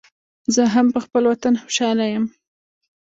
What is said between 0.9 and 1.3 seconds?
پخپل